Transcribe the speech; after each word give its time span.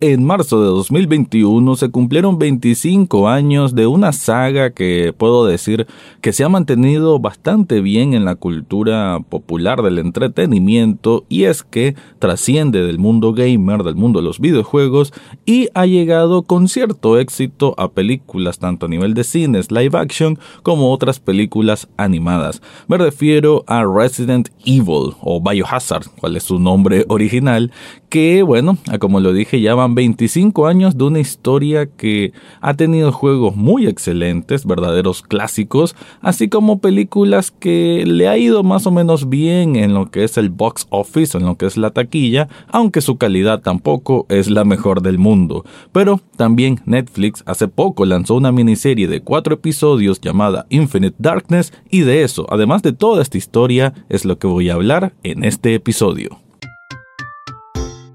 En 0.00 0.24
marzo 0.24 0.60
de 0.60 0.68
2021 0.68 1.74
se 1.74 1.88
cumplieron 1.88 2.38
25 2.38 3.28
años 3.28 3.74
de 3.74 3.88
una 3.88 4.12
saga 4.12 4.70
que 4.70 5.12
puedo 5.12 5.44
decir 5.44 5.88
que 6.20 6.32
se 6.32 6.44
ha 6.44 6.48
mantenido 6.48 7.18
bastante 7.18 7.80
bien 7.80 8.14
en 8.14 8.24
la 8.24 8.36
cultura 8.36 9.18
popular 9.28 9.82
del 9.82 9.98
entretenimiento 9.98 11.24
y 11.28 11.46
es 11.46 11.64
que 11.64 11.96
trasciende 12.20 12.86
del 12.86 13.00
mundo 13.00 13.32
gamer, 13.32 13.82
del 13.82 13.96
mundo 13.96 14.20
de 14.20 14.26
los 14.26 14.38
videojuegos 14.38 15.12
y 15.44 15.68
ha 15.74 15.84
llegado 15.84 16.42
con 16.42 16.68
cierto 16.68 17.18
éxito 17.18 17.74
a 17.76 17.90
películas 17.90 18.60
tanto 18.60 18.86
a 18.86 18.88
nivel 18.88 19.14
de 19.14 19.24
cines, 19.24 19.72
live 19.72 19.98
action 19.98 20.38
como 20.62 20.92
otras 20.92 21.18
películas 21.18 21.88
animadas. 21.96 22.62
Me 22.86 22.98
refiero 22.98 23.64
a 23.66 23.82
Resident 23.84 24.50
Evil 24.64 25.16
o 25.22 25.40
Biohazard, 25.40 26.06
cuál 26.20 26.36
es 26.36 26.44
su 26.44 26.60
nombre 26.60 27.04
original, 27.08 27.72
que 28.08 28.42
bueno, 28.42 28.78
como 28.98 29.20
lo 29.20 29.32
dije 29.32 29.60
ya 29.60 29.74
25 29.74 30.66
años 30.66 30.96
de 30.96 31.04
una 31.04 31.20
historia 31.20 31.86
que 31.86 32.32
ha 32.60 32.74
tenido 32.74 33.12
juegos 33.12 33.56
muy 33.56 33.86
excelentes, 33.86 34.66
verdaderos 34.66 35.22
clásicos, 35.22 35.94
así 36.20 36.48
como 36.48 36.80
películas 36.80 37.50
que 37.50 38.04
le 38.06 38.28
ha 38.28 38.36
ido 38.36 38.62
más 38.62 38.86
o 38.86 38.90
menos 38.90 39.28
bien 39.28 39.76
en 39.76 39.94
lo 39.94 40.10
que 40.10 40.24
es 40.24 40.36
el 40.38 40.50
box 40.50 40.86
office, 40.90 41.36
en 41.36 41.44
lo 41.44 41.56
que 41.56 41.66
es 41.66 41.76
la 41.76 41.90
taquilla, 41.90 42.48
aunque 42.68 43.00
su 43.00 43.18
calidad 43.18 43.60
tampoco 43.60 44.26
es 44.28 44.50
la 44.50 44.64
mejor 44.64 45.02
del 45.02 45.18
mundo. 45.18 45.64
Pero 45.92 46.20
también 46.36 46.80
Netflix 46.86 47.42
hace 47.46 47.68
poco 47.68 48.04
lanzó 48.04 48.34
una 48.34 48.52
miniserie 48.52 49.08
de 49.08 49.20
cuatro 49.20 49.54
episodios 49.54 50.20
llamada 50.20 50.66
Infinite 50.70 51.16
Darkness 51.18 51.72
y 51.90 52.00
de 52.00 52.22
eso, 52.22 52.46
además 52.50 52.82
de 52.82 52.92
toda 52.92 53.22
esta 53.22 53.38
historia, 53.38 53.94
es 54.08 54.24
lo 54.24 54.38
que 54.38 54.46
voy 54.46 54.70
a 54.70 54.74
hablar 54.74 55.14
en 55.22 55.44
este 55.44 55.74
episodio. 55.74 56.47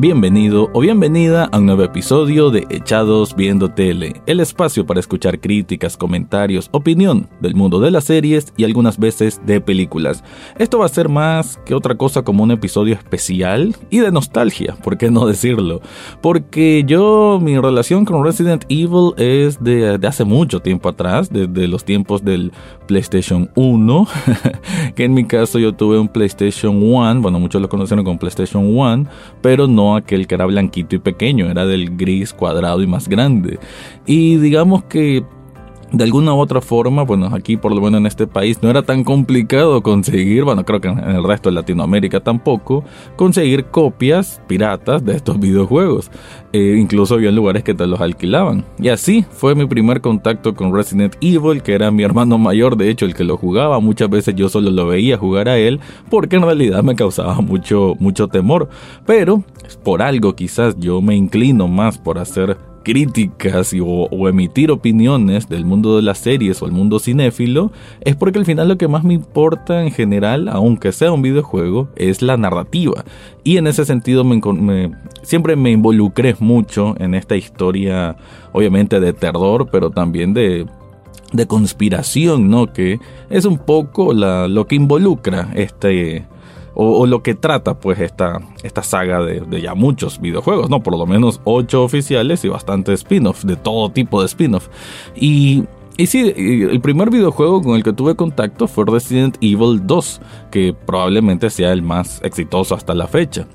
Bienvenido 0.00 0.70
o 0.74 0.78
bienvenida 0.78 1.46
a 1.50 1.58
un 1.58 1.66
nuevo 1.66 1.82
episodio 1.82 2.50
de 2.50 2.68
Echados 2.70 3.34
Viendo 3.34 3.68
Tele, 3.68 4.22
el 4.26 4.38
espacio 4.38 4.86
para 4.86 5.00
escuchar 5.00 5.40
críticas, 5.40 5.96
comentarios, 5.96 6.68
opinión 6.70 7.28
del 7.40 7.56
mundo 7.56 7.80
de 7.80 7.90
las 7.90 8.04
series 8.04 8.52
y 8.56 8.62
algunas 8.62 9.00
veces 9.00 9.40
de 9.44 9.60
películas. 9.60 10.22
Esto 10.56 10.78
va 10.78 10.86
a 10.86 10.88
ser 10.88 11.08
más 11.08 11.56
que 11.66 11.74
otra 11.74 11.96
cosa 11.96 12.22
como 12.22 12.44
un 12.44 12.52
episodio 12.52 12.94
especial 12.94 13.74
y 13.90 13.98
de 13.98 14.12
nostalgia, 14.12 14.76
¿por 14.84 14.98
qué 14.98 15.10
no 15.10 15.26
decirlo? 15.26 15.80
Porque 16.20 16.84
yo, 16.86 17.40
mi 17.42 17.58
relación 17.58 18.04
con 18.04 18.24
Resident 18.24 18.66
Evil 18.68 19.14
es 19.16 19.60
de, 19.64 19.98
hace 20.06 20.22
mucho 20.22 20.60
tiempo 20.60 20.90
atrás, 20.90 21.28
desde 21.28 21.66
los 21.66 21.84
tiempos 21.84 22.24
del 22.24 22.52
PlayStation 22.86 23.50
1, 23.56 24.06
que 24.94 25.02
en 25.02 25.14
mi 25.14 25.24
caso 25.24 25.58
yo 25.58 25.72
tuve 25.74 25.98
un 25.98 26.06
PlayStation 26.06 26.80
1, 26.80 27.20
bueno, 27.20 27.40
muchos 27.40 27.60
lo 27.60 27.68
conocieron 27.68 28.04
como 28.04 28.16
PlayStation 28.16 28.64
1, 28.64 29.06
pero 29.42 29.66
no 29.66 29.87
aquel 29.96 30.26
que 30.26 30.34
era 30.34 30.46
blanquito 30.46 30.96
y 30.96 30.98
pequeño, 30.98 31.50
era 31.50 31.66
del 31.66 31.96
gris 31.96 32.32
cuadrado 32.32 32.82
y 32.82 32.86
más 32.86 33.08
grande. 33.08 33.58
Y 34.06 34.36
digamos 34.36 34.84
que 34.84 35.24
de 35.92 36.04
alguna 36.04 36.34
u 36.34 36.38
otra 36.38 36.60
forma, 36.60 37.02
bueno, 37.02 37.30
aquí 37.32 37.56
por 37.56 37.74
lo 37.74 37.80
menos 37.80 38.00
en 38.00 38.06
este 38.06 38.26
país 38.26 38.62
no 38.62 38.68
era 38.68 38.82
tan 38.82 39.04
complicado 39.04 39.82
conseguir, 39.82 40.44
bueno, 40.44 40.64
creo 40.64 40.80
que 40.80 40.88
en 40.88 40.98
el 40.98 41.24
resto 41.24 41.48
de 41.48 41.54
Latinoamérica 41.54 42.20
tampoco, 42.20 42.84
conseguir 43.16 43.66
copias 43.66 44.42
piratas 44.46 45.04
de 45.04 45.16
estos 45.16 45.40
videojuegos. 45.40 46.10
Eh, 46.52 46.76
incluso 46.78 47.14
había 47.14 47.30
lugares 47.30 47.62
que 47.62 47.74
te 47.74 47.86
los 47.86 48.00
alquilaban. 48.00 48.64
Y 48.78 48.88
así 48.88 49.24
fue 49.30 49.54
mi 49.54 49.66
primer 49.66 50.00
contacto 50.00 50.54
con 50.54 50.74
Resident 50.74 51.14
Evil, 51.20 51.62
que 51.62 51.74
era 51.74 51.90
mi 51.90 52.02
hermano 52.02 52.38
mayor, 52.38 52.76
de 52.76 52.90
hecho, 52.90 53.04
el 53.04 53.14
que 53.14 53.24
lo 53.24 53.36
jugaba. 53.36 53.80
Muchas 53.80 54.08
veces 54.08 54.34
yo 54.34 54.48
solo 54.48 54.70
lo 54.70 54.86
veía 54.86 55.18
jugar 55.18 55.48
a 55.48 55.58
él, 55.58 55.80
porque 56.10 56.36
en 56.36 56.42
realidad 56.42 56.82
me 56.82 56.94
causaba 56.94 57.40
mucho, 57.40 57.96
mucho 57.98 58.28
temor. 58.28 58.68
Pero, 59.06 59.42
por 59.84 60.02
algo 60.02 60.34
quizás 60.34 60.76
yo 60.78 61.00
me 61.00 61.16
inclino 61.16 61.68
más 61.68 61.98
por 61.98 62.18
hacer 62.18 62.56
críticas 62.88 63.74
o, 63.78 64.28
emitir 64.30 64.70
opiniones 64.70 65.46
del 65.46 65.66
mundo 65.66 65.96
de 65.96 66.00
las 66.00 66.16
series 66.16 66.62
o 66.62 66.64
el 66.64 66.72
mundo 66.72 66.98
cinéfilo, 66.98 67.70
es 68.00 68.16
porque 68.16 68.38
al 68.38 68.46
final 68.46 68.66
lo 68.66 68.78
que 68.78 68.88
más 68.88 69.04
me 69.04 69.12
importa 69.12 69.82
en 69.82 69.90
general, 69.90 70.48
aunque 70.48 70.92
sea 70.92 71.12
un 71.12 71.20
videojuego, 71.20 71.90
es 71.96 72.22
la 72.22 72.38
narrativa. 72.38 73.04
Y 73.44 73.58
en 73.58 73.66
ese 73.66 73.84
sentido 73.84 74.24
me, 74.24 74.90
siempre 75.20 75.54
me 75.54 75.70
involucré 75.70 76.34
mucho 76.38 76.94
en 76.98 77.14
esta 77.14 77.36
historia, 77.36 78.16
obviamente 78.52 79.00
de 79.00 79.12
terror, 79.12 79.68
pero 79.70 79.90
también 79.90 80.32
de 80.32 80.64
de 81.30 81.46
conspiración, 81.46 82.48
¿no? 82.48 82.72
Que 82.72 83.00
es 83.28 83.44
un 83.44 83.58
poco 83.58 84.14
lo 84.14 84.66
que 84.66 84.76
involucra 84.76 85.50
este, 85.54 86.24
o, 86.80 87.06
lo 87.06 87.24
que 87.24 87.34
trata 87.34 87.80
pues 87.80 87.98
esta, 87.98 88.40
esta 88.62 88.84
saga 88.84 89.20
de, 89.20 89.60
ya 89.60 89.74
muchos 89.74 90.20
videojuegos, 90.20 90.70
¿no? 90.70 90.80
Por 90.80 90.96
lo 90.96 91.06
menos 91.06 91.40
ocho 91.42 91.82
oficiales 91.82 92.44
y 92.44 92.48
bastantes 92.48 93.00
spin-off, 93.00 93.42
de 93.42 93.56
todo 93.56 93.90
tipo 93.90 94.20
de 94.20 94.26
spin-off. 94.26 94.68
Y 95.16 95.64
y 95.96 96.06
sí, 96.06 96.32
el 96.36 96.80
primer 96.80 97.10
videojuego 97.10 97.60
con 97.60 97.74
el 97.74 97.82
que 97.82 97.92
tuve 97.92 98.14
contacto 98.14 98.68
fue 98.68 98.84
Resident 98.86 99.36
Evil 99.40 99.84
2, 99.84 100.20
que 100.52 100.72
probablemente 100.72 101.50
sea 101.50 101.72
el 101.72 101.82
más 101.82 102.20
exitoso 102.22 102.76
hasta 102.76 102.94
la 102.94 103.08
fecha. 103.08 103.48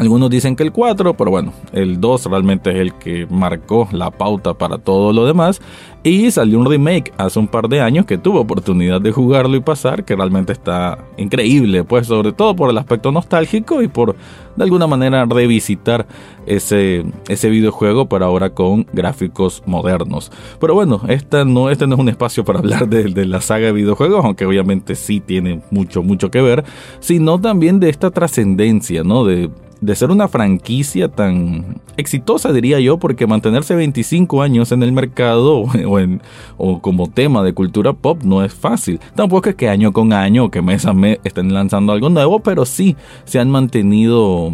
Algunos 0.00 0.30
dicen 0.30 0.56
que 0.56 0.62
el 0.62 0.72
4, 0.72 1.12
pero 1.12 1.30
bueno, 1.30 1.52
el 1.74 2.00
2 2.00 2.24
realmente 2.24 2.70
es 2.70 2.76
el 2.76 2.94
que 2.94 3.26
marcó 3.28 3.86
la 3.92 4.10
pauta 4.10 4.54
para 4.54 4.78
todo 4.78 5.12
lo 5.12 5.26
demás. 5.26 5.60
Y 6.02 6.30
salió 6.30 6.58
un 6.58 6.64
remake 6.64 7.12
hace 7.18 7.38
un 7.38 7.46
par 7.46 7.68
de 7.68 7.82
años 7.82 8.06
que 8.06 8.16
tuve 8.16 8.38
oportunidad 8.38 9.02
de 9.02 9.12
jugarlo 9.12 9.58
y 9.58 9.60
pasar, 9.60 10.06
que 10.06 10.16
realmente 10.16 10.54
está 10.54 11.04
increíble, 11.18 11.84
pues 11.84 12.06
sobre 12.06 12.32
todo 12.32 12.56
por 12.56 12.70
el 12.70 12.78
aspecto 12.78 13.12
nostálgico 13.12 13.82
y 13.82 13.88
por 13.88 14.16
de 14.56 14.64
alguna 14.64 14.86
manera 14.86 15.26
revisitar 15.26 16.06
ese, 16.46 17.04
ese 17.28 17.50
videojuego, 17.50 18.08
pero 18.08 18.24
ahora 18.24 18.54
con 18.54 18.86
gráficos 18.94 19.62
modernos. 19.66 20.32
Pero 20.58 20.72
bueno, 20.72 21.02
esta 21.08 21.44
no, 21.44 21.68
este 21.68 21.86
no 21.86 21.96
es 21.96 22.00
un 22.00 22.08
espacio 22.08 22.42
para 22.42 22.60
hablar 22.60 22.88
de, 22.88 23.04
de 23.04 23.26
la 23.26 23.42
saga 23.42 23.66
de 23.66 23.72
videojuegos, 23.72 24.24
aunque 24.24 24.46
obviamente 24.46 24.94
sí 24.94 25.20
tiene 25.20 25.60
mucho, 25.70 26.02
mucho 26.02 26.30
que 26.30 26.40
ver, 26.40 26.64
sino 27.00 27.38
también 27.38 27.80
de 27.80 27.90
esta 27.90 28.10
trascendencia, 28.10 29.04
¿no? 29.04 29.26
De 29.26 29.50
de 29.80 29.94
ser 29.94 30.10
una 30.10 30.28
franquicia 30.28 31.08
tan 31.08 31.80
exitosa, 31.96 32.52
diría 32.52 32.80
yo, 32.80 32.98
porque 32.98 33.26
mantenerse 33.26 33.74
25 33.74 34.42
años 34.42 34.72
en 34.72 34.82
el 34.82 34.92
mercado 34.92 35.64
o, 35.86 35.98
en, 35.98 36.20
como 36.80 37.08
tema 37.08 37.42
de 37.42 37.52
cultura 37.52 37.92
pop 37.92 38.22
no 38.22 38.44
es 38.44 38.52
fácil. 38.52 39.00
Tampoco 39.14 39.48
es 39.48 39.54
que 39.54 39.68
año 39.68 39.92
con 39.92 40.12
año 40.12 40.50
que 40.50 40.62
mes 40.62 40.86
a 40.86 40.92
mes 40.92 41.18
estén 41.24 41.52
lanzando 41.54 41.92
algo 41.92 42.08
nuevo, 42.10 42.40
pero 42.40 42.64
sí 42.64 42.96
se 43.24 43.38
han 43.38 43.50
mantenido 43.50 44.52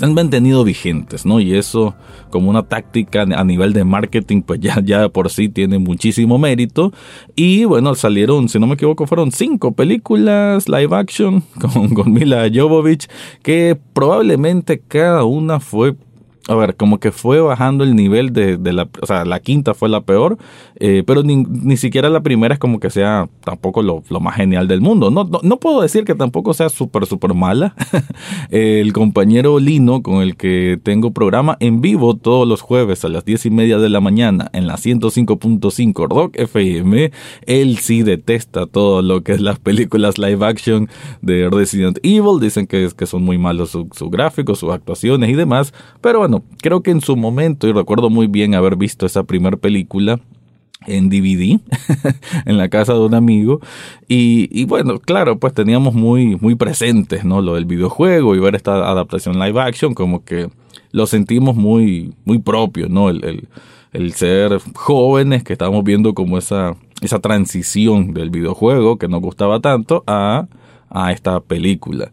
han 0.00 0.14
mantenido 0.14 0.64
vigentes, 0.64 1.26
¿no? 1.26 1.40
Y 1.40 1.54
eso, 1.54 1.94
como 2.30 2.50
una 2.50 2.62
táctica 2.62 3.22
a 3.22 3.44
nivel 3.44 3.72
de 3.72 3.84
marketing, 3.84 4.42
pues 4.42 4.60
ya, 4.60 4.80
ya 4.84 5.08
por 5.08 5.30
sí 5.30 5.48
tiene 5.48 5.78
muchísimo 5.78 6.38
mérito. 6.38 6.92
Y 7.34 7.64
bueno, 7.64 7.94
salieron, 7.94 8.48
si 8.48 8.58
no 8.58 8.66
me 8.66 8.74
equivoco, 8.74 9.06
fueron 9.06 9.32
cinco 9.32 9.72
películas 9.72 10.68
live 10.68 10.94
action 10.96 11.42
con, 11.60 11.90
con 11.90 12.12
Mila 12.12 12.48
Jovovich, 12.52 13.08
que 13.42 13.78
probablemente 13.92 14.80
cada 14.80 15.24
una 15.24 15.60
fue 15.60 15.96
a 16.48 16.54
ver, 16.54 16.76
como 16.76 16.98
que 16.98 17.12
fue 17.12 17.40
bajando 17.40 17.84
el 17.84 17.94
nivel 17.94 18.32
de, 18.32 18.56
de 18.56 18.72
la, 18.72 18.88
o 19.00 19.06
sea, 19.06 19.24
la 19.24 19.40
quinta 19.40 19.74
fue 19.74 19.88
la 19.88 20.00
peor, 20.00 20.38
eh, 20.76 21.02
pero 21.06 21.22
ni, 21.22 21.36
ni, 21.36 21.76
siquiera 21.76 22.08
la 22.08 22.22
primera 22.22 22.54
es 22.54 22.58
como 22.58 22.80
que 22.80 22.90
sea 22.90 23.28
tampoco 23.44 23.82
lo, 23.82 24.02
lo 24.08 24.20
más 24.20 24.36
genial 24.36 24.66
del 24.66 24.80
mundo. 24.80 25.10
No, 25.10 25.24
no, 25.24 25.56
puedo 25.58 25.82
decir 25.82 26.04
que 26.04 26.14
tampoco 26.14 26.54
sea 26.54 26.68
súper, 26.68 27.06
súper 27.06 27.34
mala. 27.34 27.74
el 28.50 28.92
compañero 28.92 29.58
Lino, 29.58 30.02
con 30.02 30.22
el 30.22 30.36
que 30.36 30.80
tengo 30.82 31.12
programa 31.12 31.56
en 31.60 31.80
vivo 31.80 32.16
todos 32.16 32.48
los 32.48 32.62
jueves 32.62 33.04
a 33.04 33.08
las 33.08 33.24
diez 33.24 33.44
y 33.44 33.50
media 33.50 33.78
de 33.78 33.88
la 33.88 34.00
mañana 34.00 34.50
en 34.52 34.66
la 34.66 34.76
105.5 34.76 36.08
Rock 36.08 36.38
FM, 36.38 37.12
él 37.46 37.78
sí 37.78 38.02
detesta 38.02 38.66
todo 38.66 39.02
lo 39.02 39.22
que 39.22 39.32
es 39.32 39.40
las 39.40 39.58
películas 39.58 40.18
live 40.18 40.44
action 40.44 40.88
de 41.20 41.50
Resident 41.50 41.98
Evil. 42.02 42.40
Dicen 42.40 42.66
que, 42.66 42.88
que 42.96 43.06
son 43.06 43.22
muy 43.22 43.36
malos 43.36 43.70
sus 43.70 43.86
su 43.92 44.08
gráficos, 44.10 44.58
sus 44.58 44.70
actuaciones 44.70 45.30
y 45.30 45.34
demás, 45.34 45.74
pero 46.00 46.20
bueno, 46.20 46.29
bueno, 46.30 46.44
creo 46.62 46.82
que 46.82 46.92
en 46.92 47.00
su 47.00 47.16
momento, 47.16 47.66
y 47.66 47.72
recuerdo 47.72 48.08
muy 48.08 48.28
bien 48.28 48.54
haber 48.54 48.76
visto 48.76 49.04
esa 49.04 49.24
primera 49.24 49.56
película, 49.56 50.20
en 50.86 51.10
DVD 51.10 51.60
en 52.46 52.56
la 52.56 52.70
casa 52.70 52.94
de 52.94 53.00
un 53.00 53.14
amigo 53.14 53.60
y, 54.08 54.64
bueno 54.64 54.98
claro 54.98 55.38
pues 55.38 55.52
teníamos 55.52 55.92
muy 55.92 56.36
muy 56.36 56.54
presentes 56.54 57.22
no 57.22 57.42
lo 57.42 57.56
del 57.56 57.66
videojuego 57.66 58.34
y 58.34 58.38
ver 58.38 58.54
esta 58.54 58.88
adaptación 58.90 59.38
live 59.38 59.60
action 59.60 59.92
como 59.92 60.24
que 60.24 60.48
lo 60.92 61.06
sentimos 61.06 61.54
muy 61.54 62.14
muy 62.24 62.38
propio 62.38 62.88
no 62.88 63.10
el, 63.10 63.46
el, 63.92 64.12
ser 64.14 64.58
jóvenes 64.74 65.44
que 65.44 65.52
estábamos 65.52 65.84
viendo 65.84 66.14
como 66.14 66.38
esa 66.38 66.74
esa 67.02 67.18
transición 67.18 68.14
del 68.14 68.30
videojuego 68.30 68.96
que 68.96 69.06
nos 69.06 69.20
gustaba 69.20 69.60
tanto 69.60 70.02
a 70.06 70.46
a 70.88 71.12
esta 71.12 71.40
película 71.40 72.10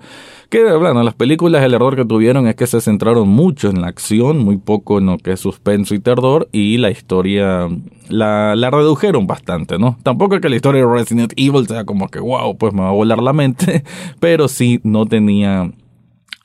Que, 0.50 0.72
bueno, 0.74 1.04
las 1.04 1.14
películas 1.14 1.64
el 1.64 1.74
error 1.74 1.98
que 1.98 2.06
tuvieron 2.06 2.48
es 2.48 2.56
que 2.56 2.68
se 2.68 2.80
centraron 2.80 3.28
mucho 3.28 3.70
en 3.70 3.82
la 3.82 3.88
acción, 3.88 4.38
muy 4.38 4.58
poco 4.58 5.00
en 5.00 5.08
lo 5.08 5.18
que 5.18 5.34
es 5.34 5.40
suspenso 5.42 5.94
y 5.94 6.00
terror, 6.00 6.48
y 6.54 6.78
la 6.78 6.90
historia 6.90 7.68
la, 8.08 8.56
la 8.56 8.70
redujeron 8.72 9.28
bastante, 9.28 9.78
¿no? 9.78 9.98
Tampoco 10.04 10.36
es 10.36 10.42
que 10.42 10.48
la 10.48 10.56
historia 10.56 10.86
de 10.86 10.94
Resident 10.94 11.34
Evil 11.36 11.68
sea 11.68 11.84
como 11.84 12.08
que, 12.08 12.20
wow, 12.20 12.58
pues 12.58 12.74
me 12.74 12.82
va 12.82 12.90
a 12.90 12.94
volar 12.94 13.22
la 13.22 13.34
mente, 13.34 13.84
pero 14.22 14.48
sí 14.48 14.80
no 14.84 15.06
tenía 15.06 15.70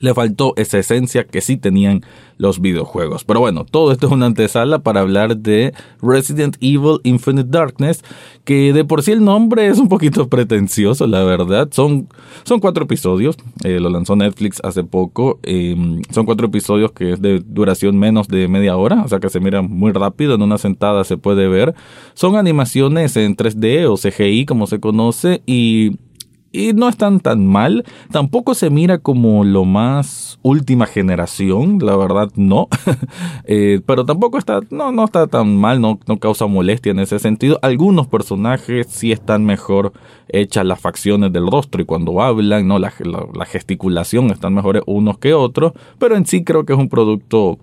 le 0.03 0.13
faltó 0.13 0.53
esa 0.57 0.79
esencia 0.79 1.23
que 1.23 1.39
sí 1.39 1.55
tenían 1.55 2.01
los 2.37 2.59
videojuegos. 2.59 3.23
Pero 3.23 3.39
bueno, 3.39 3.63
todo 3.63 3.93
esto 3.93 4.07
es 4.07 4.11
una 4.11 4.25
antesala 4.25 4.79
para 4.79 4.99
hablar 4.99 5.37
de 5.37 5.73
Resident 6.01 6.57
Evil 6.59 6.99
Infinite 7.03 7.47
Darkness, 7.49 8.03
que 8.43 8.73
de 8.73 8.83
por 8.83 9.01
sí 9.01 9.13
el 9.13 9.23
nombre 9.23 9.67
es 9.67 9.79
un 9.79 9.87
poquito 9.87 10.27
pretencioso, 10.29 11.07
la 11.07 11.23
verdad. 11.23 11.69
Son, 11.71 12.09
son 12.43 12.59
cuatro 12.59 12.83
episodios, 12.83 13.37
eh, 13.63 13.79
lo 13.79 13.89
lanzó 13.89 14.17
Netflix 14.17 14.59
hace 14.65 14.83
poco. 14.83 15.39
Em, 15.41 16.01
son 16.09 16.25
cuatro 16.25 16.47
episodios 16.47 16.91
que 16.91 17.13
es 17.13 17.21
de 17.21 17.39
duración 17.39 17.97
menos 17.97 18.27
de 18.27 18.49
media 18.49 18.75
hora, 18.75 19.03
o 19.05 19.07
sea 19.07 19.21
que 19.21 19.29
se 19.29 19.39
mira 19.39 19.61
muy 19.61 19.93
rápido, 19.93 20.35
en 20.35 20.41
una 20.41 20.57
sentada 20.57 21.05
se 21.05 21.15
puede 21.15 21.47
ver. 21.47 21.75
Son 22.13 22.35
animaciones 22.35 23.15
en 23.15 23.37
3D 23.37 23.87
o 23.87 23.95
CGI, 23.95 24.45
como 24.45 24.67
se 24.67 24.81
conoce, 24.81 25.41
y 25.45 25.91
y 26.53 26.71
no 26.71 26.87
están 26.87 27.19
tan 27.19 27.45
mal. 27.45 27.83
Tampoco 28.11 28.53
se 28.53 28.69
mira 28.69 28.99
como 28.99 29.43
lo 29.43 29.65
más 29.65 30.39
última 30.43 30.85
generación, 30.85 31.79
la 31.81 31.97
verdad 31.97 32.31
no. 32.35 32.69
Eh, 33.45 33.81
pero 33.85 34.05
tampoco 34.05 34.37
está, 34.37 34.61
no, 34.69 34.91
no 34.91 35.03
está 35.03 35.27
tan 35.27 35.57
mal, 35.57 35.81
no, 35.81 35.99
no 36.07 36.17
causa 36.17 36.45
molestia 36.45 36.91
en 36.91 36.99
ese 36.99 37.19
sentido. 37.19 37.59
Algunos 37.61 38.07
personajes 38.07 38.87
sí 38.87 39.11
están 39.11 39.43
mejor 39.43 39.91
hechas 40.29 40.65
las 40.65 40.79
facciones 40.79 41.33
del 41.33 41.49
rostro 41.49 41.81
y 41.81 41.85
cuando 41.85 42.21
hablan, 42.21 42.67
no, 42.67 42.79
la, 42.79 42.93
la 43.33 43.45
gesticulación 43.45 44.27
están 44.27 44.53
mejores 44.53 44.83
unos 44.85 45.17
que 45.17 45.33
otros. 45.33 45.73
Pero 45.97 46.15
en 46.15 46.25
sí 46.25 46.43
creo 46.43 46.65
que 46.65 46.73
es 46.73 46.79
un 46.79 46.89
producto 46.89 47.59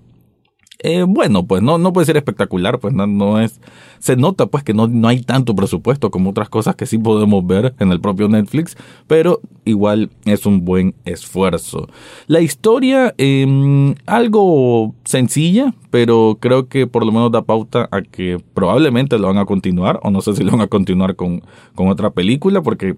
eh, 0.82 1.05
bueno, 1.06 1.47
pues 1.47 1.62
no, 1.62 1.79
no 1.79 1.93
puede 1.93 2.06
ser 2.06 2.17
espectacular, 2.17 2.79
pues 2.79 2.94
no, 2.94 3.06
no 3.06 3.41
es, 3.41 3.61
se 3.99 4.17
nota 4.17 4.47
pues 4.47 4.65
que 4.65 4.73
no, 4.73 4.88
no, 4.88 5.09
hay 5.09 5.21
tanto 5.21 5.55
presupuesto 5.55 6.11
como 6.11 6.31
otras 6.31 6.49
cosas 6.49 6.75
que 6.75 6.87
sí 6.87 6.97
podemos 6.97 7.47
ver 7.47 7.75
en 7.79 7.93
el 7.93 8.00
propio 8.00 8.29
Netflix, 8.29 8.77
pero 9.06 9.41
igual 9.65 10.11
es 10.25 10.47
un 10.47 10.65
buen 10.65 10.94
esfuerzo. 11.05 11.87
La 12.27 12.41
historia, 12.41 13.15
eh, 13.19 13.94
algo 14.06 14.94
sencilla, 15.05 15.75
pero 15.91 16.38
creo 16.41 16.69
que 16.69 16.87
por 16.87 17.05
lo 17.05 17.12
menos 17.12 17.31
da 17.31 17.43
pauta 17.43 17.88
a 17.91 18.00
que 18.00 18.43
probablemente 18.55 19.19
lo 19.19 19.26
van 19.26 19.38
a 19.38 19.44
continuar, 19.44 20.00
o 20.03 20.11
no 20.11 20.23
sé 20.23 20.35
si 20.35 20.44
lo 20.44 20.53
van 20.53 20.62
a 20.62 20.67
continuar 20.67 21.15
con, 21.15 21.43
con 21.75 21.88
otra 21.88 22.11
película, 22.11 22.62
porque 22.62 22.97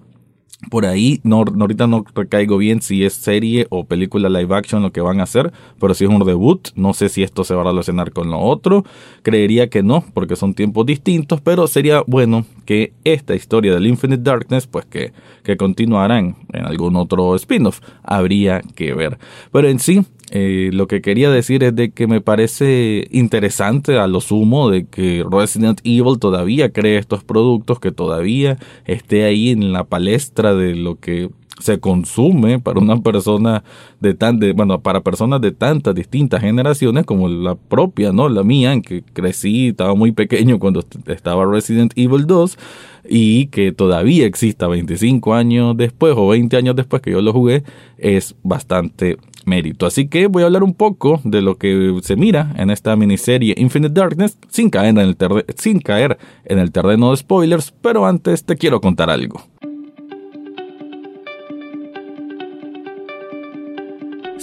por 0.70 0.86
ahí, 0.86 1.20
no, 1.24 1.44
ahorita 1.60 1.86
no 1.86 2.04
recaigo 2.14 2.56
bien 2.56 2.82
si 2.82 3.04
es 3.04 3.14
serie 3.14 3.66
o 3.70 3.84
película 3.84 4.28
live 4.28 4.54
action 4.54 4.82
lo 4.82 4.92
que 4.92 5.00
van 5.00 5.20
a 5.20 5.24
hacer, 5.24 5.52
pero 5.80 5.94
si 5.94 6.04
es 6.04 6.10
un 6.10 6.24
debut, 6.24 6.68
no 6.76 6.94
sé 6.94 7.08
si 7.08 7.22
esto 7.22 7.44
se 7.44 7.54
va 7.54 7.62
a 7.62 7.64
relacionar 7.64 8.12
con 8.12 8.30
lo 8.30 8.38
otro. 8.38 8.84
Creería 9.22 9.68
que 9.68 9.82
no, 9.82 10.04
porque 10.14 10.36
son 10.36 10.54
tiempos 10.54 10.86
distintos, 10.86 11.40
pero 11.40 11.66
sería 11.66 12.02
bueno 12.06 12.46
que 12.64 12.92
esta 13.04 13.34
historia 13.34 13.74
del 13.74 13.86
Infinite 13.86 14.22
Darkness, 14.22 14.66
pues 14.66 14.86
que, 14.86 15.12
que 15.42 15.56
continuara 15.56 16.18
en, 16.18 16.36
en 16.52 16.64
algún 16.64 16.96
otro 16.96 17.34
spin-off. 17.36 17.80
Habría 18.02 18.60
que 18.74 18.94
ver. 18.94 19.18
Pero 19.50 19.68
en 19.68 19.78
sí, 19.78 20.04
eh, 20.34 20.70
lo 20.72 20.86
que 20.86 21.02
quería 21.02 21.30
decir 21.30 21.62
es 21.62 21.76
de 21.76 21.90
que 21.90 22.06
me 22.06 22.22
parece 22.22 23.06
interesante 23.10 23.98
a 23.98 24.06
lo 24.06 24.22
sumo 24.22 24.70
de 24.70 24.86
que 24.86 25.22
Resident 25.30 25.82
Evil 25.84 26.18
todavía 26.18 26.72
cree 26.72 26.96
estos 26.96 27.22
productos, 27.22 27.78
que 27.80 27.92
todavía 27.92 28.56
esté 28.86 29.24
ahí 29.24 29.50
en 29.50 29.74
la 29.74 29.84
palestra 29.84 30.54
de 30.54 30.74
lo 30.74 30.98
que 30.98 31.28
se 31.58 31.80
consume 31.80 32.60
para 32.60 32.80
una 32.80 33.02
persona 33.02 33.62
de 34.00 34.14
tan 34.14 34.38
de, 34.38 34.54
bueno, 34.54 34.80
para 34.80 35.02
personas 35.02 35.42
de 35.42 35.52
tantas 35.52 35.94
distintas 35.94 36.40
generaciones 36.40 37.04
como 37.04 37.28
la 37.28 37.54
propia, 37.54 38.10
¿no? 38.12 38.30
La 38.30 38.42
mía, 38.42 38.72
en 38.72 38.80
que 38.80 39.02
crecí, 39.02 39.68
estaba 39.68 39.94
muy 39.94 40.12
pequeño 40.12 40.58
cuando 40.58 40.82
estaba 41.08 41.44
Resident 41.44 41.92
Evil 41.94 42.26
2 42.26 42.58
y 43.06 43.48
que 43.48 43.72
todavía 43.72 44.24
exista 44.24 44.66
25 44.66 45.34
años 45.34 45.76
después 45.76 46.14
o 46.16 46.28
20 46.28 46.56
años 46.56 46.74
después 46.74 47.02
que 47.02 47.10
yo 47.10 47.20
lo 47.20 47.34
jugué, 47.34 47.64
es 47.98 48.34
bastante 48.42 49.18
mérito. 49.46 49.86
Así 49.86 50.08
que 50.08 50.26
voy 50.26 50.42
a 50.42 50.46
hablar 50.46 50.62
un 50.62 50.74
poco 50.74 51.20
de 51.24 51.42
lo 51.42 51.56
que 51.56 51.98
se 52.02 52.16
mira 52.16 52.52
en 52.56 52.70
esta 52.70 52.96
miniserie 52.96 53.54
Infinite 53.56 53.98
Darkness 53.98 54.38
sin 54.48 54.70
caer 54.70 54.90
en 54.90 54.98
el, 54.98 55.16
sin 55.56 55.80
caer 55.80 56.18
en 56.44 56.58
el 56.58 56.72
terreno 56.72 57.10
de 57.10 57.16
spoilers, 57.16 57.72
pero 57.82 58.06
antes 58.06 58.44
te 58.44 58.56
quiero 58.56 58.80
contar 58.80 59.10
algo. 59.10 59.51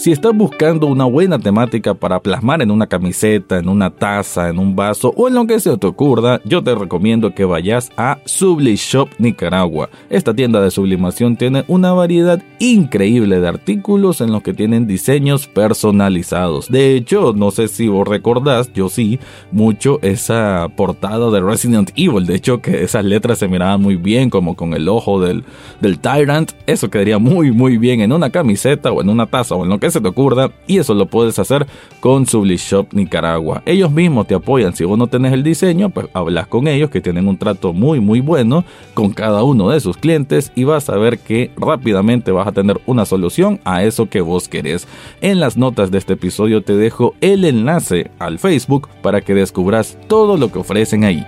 Si 0.00 0.12
estás 0.12 0.34
buscando 0.34 0.86
una 0.86 1.04
buena 1.04 1.38
temática 1.38 1.92
para 1.92 2.20
plasmar 2.20 2.62
en 2.62 2.70
una 2.70 2.86
camiseta, 2.86 3.58
en 3.58 3.68
una 3.68 3.90
taza, 3.90 4.48
en 4.48 4.58
un 4.58 4.74
vaso 4.74 5.12
o 5.14 5.28
en 5.28 5.34
lo 5.34 5.46
que 5.46 5.60
se 5.60 5.76
te 5.76 5.86
ocurra, 5.86 6.40
yo 6.46 6.64
te 6.64 6.74
recomiendo 6.74 7.34
que 7.34 7.44
vayas 7.44 7.92
a 7.98 8.18
Subli 8.24 8.76
Shop 8.76 9.10
Nicaragua. 9.18 9.90
Esta 10.08 10.32
tienda 10.32 10.62
de 10.62 10.70
sublimación 10.70 11.36
tiene 11.36 11.66
una 11.68 11.92
variedad 11.92 12.42
increíble 12.60 13.40
de 13.40 13.48
artículos 13.48 14.22
en 14.22 14.32
los 14.32 14.42
que 14.42 14.54
tienen 14.54 14.86
diseños 14.86 15.46
personalizados. 15.48 16.70
De 16.70 16.96
hecho, 16.96 17.34
no 17.36 17.50
sé 17.50 17.68
si 17.68 17.88
vos 17.88 18.08
recordás, 18.08 18.72
yo 18.72 18.88
sí, 18.88 19.20
mucho 19.52 19.98
esa 20.00 20.68
portada 20.78 21.30
de 21.30 21.42
Resident 21.42 21.90
Evil. 21.94 22.24
De 22.24 22.36
hecho, 22.36 22.62
que 22.62 22.84
esas 22.84 23.04
letras 23.04 23.38
se 23.38 23.48
miraban 23.48 23.82
muy 23.82 23.96
bien, 23.96 24.30
como 24.30 24.56
con 24.56 24.72
el 24.72 24.88
ojo 24.88 25.20
del, 25.20 25.44
del 25.82 25.98
Tyrant. 25.98 26.52
Eso 26.66 26.88
quedaría 26.88 27.18
muy, 27.18 27.52
muy 27.52 27.76
bien 27.76 28.00
en 28.00 28.12
una 28.12 28.30
camiseta 28.30 28.90
o 28.92 29.02
en 29.02 29.10
una 29.10 29.26
taza 29.26 29.56
o 29.56 29.64
en 29.64 29.68
lo 29.68 29.78
que 29.78 29.89
se 29.90 30.00
te 30.00 30.08
ocurra 30.08 30.50
y 30.66 30.78
eso 30.78 30.94
lo 30.94 31.06
puedes 31.06 31.38
hacer 31.38 31.66
con 32.00 32.24
Shop 32.24 32.86
Nicaragua. 32.92 33.62
Ellos 33.66 33.90
mismos 33.90 34.26
te 34.26 34.34
apoyan, 34.34 34.74
si 34.74 34.84
vos 34.84 34.98
no 34.98 35.06
tenés 35.06 35.32
el 35.32 35.42
diseño, 35.42 35.90
pues 35.90 36.08
hablas 36.12 36.46
con 36.46 36.68
ellos 36.68 36.90
que 36.90 37.00
tienen 37.00 37.28
un 37.28 37.36
trato 37.36 37.72
muy 37.72 38.00
muy 38.00 38.20
bueno 38.20 38.64
con 38.94 39.12
cada 39.12 39.42
uno 39.42 39.70
de 39.70 39.80
sus 39.80 39.96
clientes 39.96 40.52
y 40.54 40.64
vas 40.64 40.88
a 40.88 40.96
ver 40.96 41.18
que 41.18 41.50
rápidamente 41.56 42.32
vas 42.32 42.46
a 42.46 42.52
tener 42.52 42.80
una 42.86 43.04
solución 43.04 43.60
a 43.64 43.82
eso 43.84 44.08
que 44.08 44.20
vos 44.20 44.48
querés. 44.48 44.86
En 45.20 45.40
las 45.40 45.56
notas 45.56 45.90
de 45.90 45.98
este 45.98 46.14
episodio 46.14 46.62
te 46.62 46.76
dejo 46.76 47.14
el 47.20 47.44
enlace 47.44 48.10
al 48.18 48.38
Facebook 48.38 48.88
para 49.02 49.20
que 49.20 49.34
descubras 49.34 49.98
todo 50.08 50.36
lo 50.36 50.50
que 50.52 50.58
ofrecen 50.58 51.04
ahí. 51.04 51.26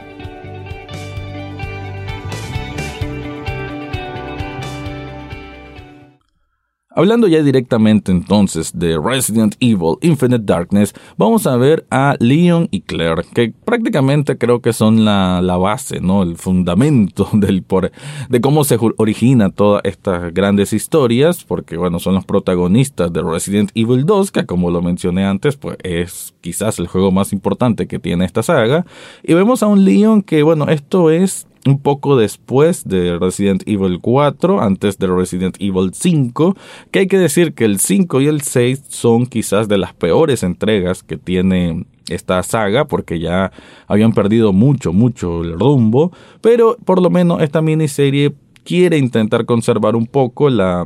Hablando 6.94 7.26
ya 7.26 7.42
directamente 7.42 8.12
entonces 8.12 8.78
de 8.78 8.98
Resident 9.02 9.54
Evil 9.60 9.96
Infinite 10.02 10.44
Darkness, 10.44 10.92
vamos 11.16 11.46
a 11.46 11.56
ver 11.56 11.86
a 11.90 12.16
Leon 12.18 12.68
y 12.70 12.82
Claire, 12.82 13.22
que 13.32 13.54
prácticamente 13.64 14.36
creo 14.36 14.60
que 14.60 14.74
son 14.74 15.04
la, 15.04 15.40
la 15.40 15.56
base, 15.56 16.00
¿no? 16.00 16.22
El 16.22 16.36
fundamento 16.36 17.28
del 17.32 17.62
por, 17.62 17.92
de 18.28 18.40
cómo 18.42 18.64
se 18.64 18.78
origina 18.98 19.48
todas 19.48 19.82
estas 19.84 20.34
grandes 20.34 20.74
historias, 20.74 21.44
porque 21.44 21.78
bueno, 21.78 21.98
son 21.98 22.14
los 22.14 22.26
protagonistas 22.26 23.10
de 23.10 23.22
Resident 23.22 23.70
Evil 23.74 24.04
2, 24.04 24.30
que 24.30 24.44
como 24.44 24.70
lo 24.70 24.82
mencioné 24.82 25.24
antes, 25.24 25.56
pues 25.56 25.78
es 25.82 26.34
quizás 26.42 26.78
el 26.78 26.88
juego 26.88 27.10
más 27.10 27.32
importante 27.32 27.86
que 27.86 27.98
tiene 27.98 28.26
esta 28.26 28.42
saga. 28.42 28.84
Y 29.22 29.32
vemos 29.32 29.62
a 29.62 29.66
un 29.66 29.84
Leon 29.84 30.22
que, 30.22 30.42
bueno, 30.42 30.68
esto 30.68 31.10
es 31.10 31.46
un 31.66 31.78
poco 31.78 32.16
después 32.16 32.84
de 32.84 33.18
Resident 33.18 33.62
Evil 33.66 33.98
4, 34.00 34.60
antes 34.60 34.98
de 34.98 35.06
Resident 35.06 35.56
Evil 35.60 35.92
5, 35.92 36.56
que 36.90 37.00
hay 37.00 37.06
que 37.06 37.18
decir 37.18 37.54
que 37.54 37.64
el 37.64 37.78
5 37.78 38.20
y 38.20 38.26
el 38.26 38.42
6 38.42 38.82
son 38.88 39.26
quizás 39.26 39.68
de 39.68 39.78
las 39.78 39.94
peores 39.94 40.42
entregas 40.42 41.02
que 41.02 41.16
tiene 41.16 41.86
esta 42.08 42.42
saga 42.42 42.86
porque 42.86 43.20
ya 43.20 43.52
habían 43.86 44.12
perdido 44.12 44.52
mucho, 44.52 44.92
mucho 44.92 45.42
el 45.42 45.58
rumbo, 45.58 46.12
pero 46.40 46.76
por 46.84 47.00
lo 47.00 47.10
menos 47.10 47.40
esta 47.42 47.62
miniserie 47.62 48.34
quiere 48.64 48.98
intentar 48.98 49.44
conservar 49.44 49.96
un 49.96 50.06
poco 50.06 50.50
la 50.50 50.84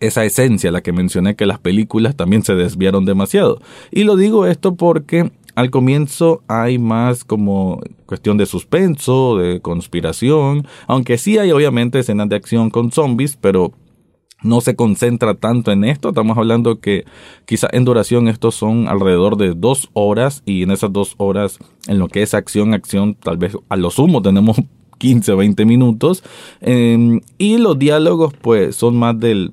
esa 0.00 0.24
esencia, 0.24 0.70
la 0.70 0.82
que 0.82 0.92
mencioné 0.92 1.36
que 1.36 1.46
las 1.46 1.58
películas 1.60 2.16
también 2.16 2.42
se 2.42 2.54
desviaron 2.54 3.04
demasiado. 3.04 3.60
Y 3.90 4.04
lo 4.04 4.16
digo 4.16 4.46
esto 4.46 4.74
porque 4.74 5.30
al 5.54 5.70
comienzo 5.70 6.42
hay 6.48 6.78
más 6.78 7.24
como 7.24 7.80
cuestión 8.06 8.36
de 8.36 8.46
suspenso, 8.46 9.38
de 9.38 9.60
conspiración, 9.60 10.66
aunque 10.86 11.18
sí 11.18 11.38
hay 11.38 11.52
obviamente 11.52 12.00
escenas 12.00 12.28
de 12.28 12.36
acción 12.36 12.70
con 12.70 12.90
zombies, 12.90 13.36
pero 13.40 13.72
no 14.42 14.60
se 14.60 14.76
concentra 14.76 15.34
tanto 15.34 15.72
en 15.72 15.84
esto. 15.84 16.10
Estamos 16.10 16.36
hablando 16.36 16.78
que 16.80 17.04
quizá 17.46 17.68
en 17.72 17.84
duración 17.84 18.28
estos 18.28 18.54
son 18.54 18.88
alrededor 18.88 19.36
de 19.36 19.54
dos 19.54 19.90
horas 19.94 20.42
y 20.44 20.62
en 20.62 20.70
esas 20.70 20.92
dos 20.92 21.14
horas 21.16 21.58
en 21.88 21.98
lo 21.98 22.08
que 22.08 22.22
es 22.22 22.34
acción, 22.34 22.74
acción, 22.74 23.14
tal 23.14 23.38
vez 23.38 23.56
a 23.68 23.76
lo 23.76 23.90
sumo 23.90 24.22
tenemos 24.22 24.60
15 24.98 25.32
o 25.32 25.36
20 25.38 25.64
minutos. 25.64 26.22
Em, 26.60 27.20
y 27.38 27.58
los 27.58 27.78
diálogos 27.78 28.34
pues 28.40 28.76
son 28.76 28.96
más 28.96 29.18
del, 29.18 29.52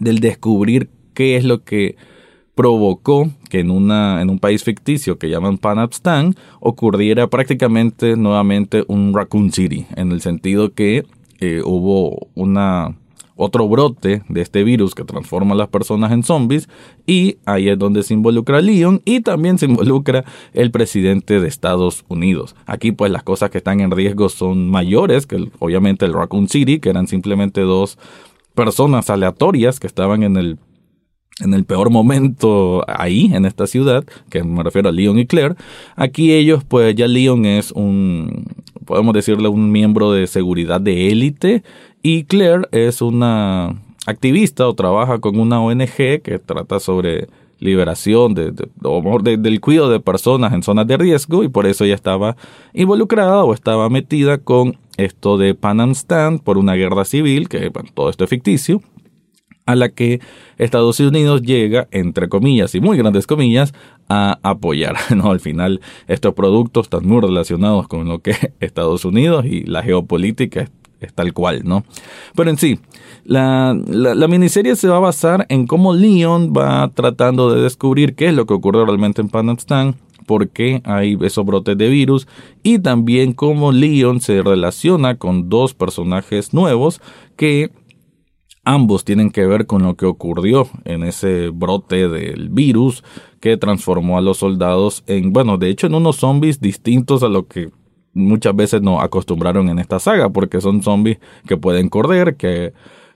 del 0.00 0.18
descubrir 0.18 0.90
qué 1.14 1.36
es 1.36 1.44
lo 1.44 1.62
que 1.64 1.96
provocó 2.58 3.30
que 3.50 3.60
en, 3.60 3.70
una, 3.70 4.20
en 4.20 4.30
un 4.30 4.40
país 4.40 4.64
ficticio 4.64 5.16
que 5.16 5.30
llaman 5.30 5.58
Panapstan 5.58 6.34
ocurriera 6.58 7.28
prácticamente 7.28 8.16
nuevamente 8.16 8.84
un 8.88 9.14
Raccoon 9.14 9.52
City, 9.52 9.86
en 9.94 10.10
el 10.10 10.20
sentido 10.22 10.74
que 10.74 11.06
eh, 11.38 11.62
hubo 11.64 12.26
una, 12.34 12.96
otro 13.36 13.68
brote 13.68 14.22
de 14.28 14.40
este 14.40 14.64
virus 14.64 14.96
que 14.96 15.04
transforma 15.04 15.54
a 15.54 15.56
las 15.56 15.68
personas 15.68 16.10
en 16.10 16.24
zombies 16.24 16.68
y 17.06 17.36
ahí 17.46 17.68
es 17.68 17.78
donde 17.78 18.02
se 18.02 18.14
involucra 18.14 18.60
Leon 18.60 19.02
y 19.04 19.20
también 19.20 19.56
se 19.58 19.66
involucra 19.66 20.24
el 20.52 20.72
presidente 20.72 21.38
de 21.38 21.46
Estados 21.46 22.04
Unidos. 22.08 22.56
Aquí 22.66 22.90
pues 22.90 23.12
las 23.12 23.22
cosas 23.22 23.50
que 23.50 23.58
están 23.58 23.78
en 23.78 23.92
riesgo 23.92 24.28
son 24.28 24.68
mayores 24.68 25.28
que 25.28 25.48
obviamente 25.60 26.06
el 26.06 26.12
Raccoon 26.12 26.48
City, 26.48 26.80
que 26.80 26.90
eran 26.90 27.06
simplemente 27.06 27.60
dos 27.60 27.98
personas 28.56 29.10
aleatorias 29.10 29.78
que 29.78 29.86
estaban 29.86 30.24
en 30.24 30.36
el 30.36 30.58
en 31.40 31.54
el 31.54 31.64
peor 31.64 31.90
momento 31.90 32.84
ahí, 32.88 33.30
en 33.32 33.44
esta 33.44 33.66
ciudad, 33.66 34.04
que 34.30 34.42
me 34.42 34.62
refiero 34.62 34.88
a 34.88 34.92
Leon 34.92 35.18
y 35.18 35.26
Claire, 35.26 35.54
aquí 35.96 36.32
ellos, 36.32 36.64
pues 36.64 36.94
ya 36.94 37.06
Leon 37.06 37.44
es 37.46 37.72
un, 37.72 38.46
podemos 38.84 39.14
decirle, 39.14 39.48
un 39.48 39.70
miembro 39.70 40.12
de 40.12 40.26
seguridad 40.26 40.80
de 40.80 41.08
élite 41.08 41.62
y 42.02 42.24
Claire 42.24 42.68
es 42.72 43.02
una 43.02 43.74
activista 44.06 44.66
o 44.66 44.74
trabaja 44.74 45.18
con 45.18 45.38
una 45.38 45.60
ONG 45.60 46.22
que 46.22 46.40
trata 46.44 46.80
sobre 46.80 47.28
liberación 47.60 48.34
de, 48.34 48.52
del 48.52 49.60
cuidado 49.60 49.90
de 49.90 50.00
personas 50.00 50.52
en 50.52 50.62
zonas 50.62 50.86
de 50.86 50.96
riesgo 50.96 51.42
y 51.42 51.48
por 51.48 51.66
eso 51.66 51.84
ella 51.84 51.96
estaba 51.96 52.36
involucrada 52.72 53.44
o 53.44 53.52
estaba 53.52 53.88
metida 53.88 54.38
con 54.38 54.78
esto 54.96 55.38
de 55.38 55.54
Pan 55.54 55.80
Am 55.80 55.90
Stand 55.90 56.42
por 56.42 56.56
una 56.58 56.74
guerra 56.74 57.04
civil, 57.04 57.48
que 57.48 57.68
bueno, 57.68 57.90
todo 57.94 58.10
esto 58.10 58.24
es 58.24 58.30
ficticio, 58.30 58.80
a 59.68 59.74
la 59.74 59.90
que 59.90 60.20
Estados 60.56 60.98
Unidos 60.98 61.42
llega, 61.42 61.88
entre 61.90 62.30
comillas 62.30 62.74
y 62.74 62.80
muy 62.80 62.96
grandes 62.96 63.26
comillas, 63.26 63.74
a 64.08 64.38
apoyar. 64.42 64.96
¿no? 65.14 65.30
Al 65.30 65.40
final, 65.40 65.82
estos 66.06 66.32
productos 66.32 66.86
están 66.86 67.06
muy 67.06 67.20
relacionados 67.20 67.86
con 67.86 68.08
lo 68.08 68.20
que 68.20 68.34
Estados 68.60 69.04
Unidos 69.04 69.44
y 69.44 69.64
la 69.64 69.82
geopolítica 69.82 70.70
es, 71.00 71.12
tal 71.12 71.34
cual, 71.34 71.62
¿no? 71.64 71.84
Pero 72.34 72.48
en 72.48 72.56
sí, 72.56 72.80
la, 73.24 73.78
la, 73.86 74.26
miniserie 74.26 74.74
se 74.74 74.88
va 74.88 74.96
a 74.96 75.00
basar 75.00 75.44
en 75.50 75.66
cómo 75.66 75.92
Leon 75.92 76.54
va 76.56 76.90
tratando 76.94 77.54
de 77.54 77.62
descubrir 77.62 78.14
qué 78.14 78.28
es 78.28 78.34
lo 78.34 78.46
que 78.46 78.54
ocurrió 78.54 78.86
realmente 78.86 79.20
en 79.20 79.28
Panamstán, 79.28 79.96
por 80.26 80.48
qué 80.48 80.80
hay 80.84 81.16
esos 81.20 81.44
brotes 81.44 81.76
de 81.76 81.88
virus 81.88 82.26
y 82.62 82.78
también 82.78 83.34
cómo 83.34 83.70
Leon 83.70 84.20
se 84.20 84.42
relaciona 84.42 85.16
con 85.16 85.50
dos 85.50 85.74
personajes 85.74 86.54
nuevos 86.54 87.00
que 87.36 87.70
Ambos 88.70 89.02
tienen 89.02 89.30
que 89.30 89.46
ver 89.46 89.64
con 89.64 89.82
lo 89.82 89.96
que 89.96 90.04
ocurrió 90.04 90.68
en 90.84 91.02
ese 91.02 91.48
brote 91.48 92.06
del 92.06 92.50
virus 92.50 93.02
que 93.40 93.56
transformó 93.56 94.18
a 94.18 94.20
los 94.20 94.36
soldados 94.36 95.04
en, 95.06 95.32
bueno, 95.32 95.56
de 95.56 95.70
hecho 95.70 95.86
en 95.86 95.94
unos 95.94 96.16
zombies 96.16 96.60
distintos 96.60 97.22
a 97.22 97.28
lo 97.28 97.46
que 97.46 97.70
muchas 98.12 98.54
veces 98.54 98.82
nos 98.82 99.02
acostumbraron 99.02 99.70
en 99.70 99.78
esta 99.78 99.98
saga, 99.98 100.28
porque 100.28 100.60
son 100.60 100.82
zombies 100.82 101.16
que 101.46 101.56
pueden 101.56 101.88
correr, 101.88 102.36
que, 102.36 102.74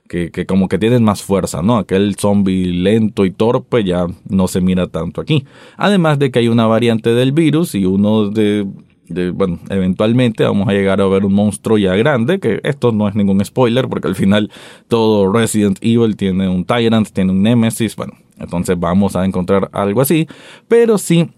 que, 0.09 0.31
que 0.31 0.47
como 0.47 0.67
que 0.67 0.79
tienen 0.79 1.03
más 1.03 1.21
fuerza, 1.21 1.61
¿no? 1.61 1.77
Aquel 1.77 2.15
zombie 2.15 2.73
lento 2.73 3.23
y 3.23 3.29
torpe 3.29 3.83
ya 3.83 4.07
no 4.27 4.47
se 4.47 4.59
mira 4.59 4.87
tanto 4.87 5.21
aquí. 5.21 5.45
Además 5.77 6.17
de 6.17 6.31
que 6.31 6.39
hay 6.39 6.47
una 6.47 6.65
variante 6.65 7.13
del 7.13 7.31
virus 7.31 7.75
y 7.75 7.85
uno 7.85 8.29
de 8.29 8.65
bueno, 9.33 9.59
eventualmente 9.69 10.43
vamos 10.43 10.67
a 10.67 10.73
llegar 10.73 11.01
a 11.01 11.07
ver 11.07 11.25
un 11.25 11.33
monstruo 11.33 11.77
ya 11.77 11.95
grande, 11.95 12.39
que 12.39 12.59
esto 12.63 12.91
no 12.91 13.07
es 13.07 13.15
ningún 13.15 13.43
spoiler, 13.43 13.87
porque 13.87 14.07
al 14.07 14.15
final 14.15 14.51
todo 14.87 15.31
Resident 15.31 15.77
Evil 15.81 16.15
tiene 16.15 16.47
un 16.47 16.65
Tyrant, 16.65 17.09
tiene 17.09 17.31
un 17.31 17.41
Nemesis, 17.41 17.95
bueno, 17.95 18.13
entonces 18.37 18.79
vamos 18.79 19.15
a 19.15 19.25
encontrar 19.25 19.69
algo 19.73 20.01
así, 20.01 20.27
pero 20.67 20.97
sí 20.97 21.29